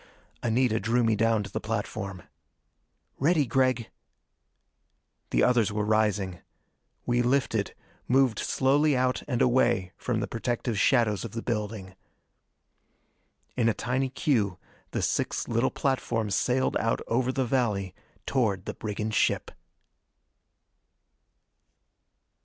Anita 0.41 0.79
drew 0.79 1.03
me 1.03 1.15
down 1.15 1.43
to 1.43 1.51
the 1.51 1.59
platform. 1.59 2.23
"Ready, 3.19 3.45
Gregg." 3.45 3.91
The 5.29 5.43
others 5.43 5.71
were 5.71 5.85
rising. 5.85 6.39
We 7.05 7.21
lifted, 7.21 7.75
moved 8.07 8.39
slowly 8.39 8.97
out 8.97 9.21
and 9.27 9.43
away 9.43 9.91
from 9.97 10.19
the 10.19 10.25
protective 10.27 10.79
shadows 10.79 11.23
of 11.23 11.33
the 11.33 11.43
building. 11.43 11.93
In 13.55 13.69
a 13.69 13.75
tiny 13.75 14.09
queue 14.09 14.57
the 14.89 15.03
six 15.03 15.47
little 15.47 15.69
platforms 15.69 16.33
sailed 16.33 16.75
out 16.77 17.01
over 17.05 17.31
the 17.31 17.45
valley 17.45 17.93
toward 18.25 18.65
the 18.65 18.73
brigand 18.73 19.13
ship. 19.13 19.51